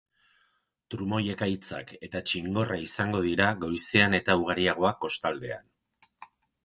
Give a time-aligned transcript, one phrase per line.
[0.93, 5.71] Trumoi-ekaitzak eta txingorra izango dira goizean eta ugariagoak kostaldean.